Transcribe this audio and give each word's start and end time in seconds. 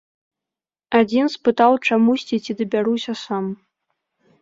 Адзін 1.01 1.25
спытаў 1.35 1.71
чамусьці, 1.87 2.35
ці 2.43 2.51
дабяруся 2.65 3.13
сам. 3.25 3.45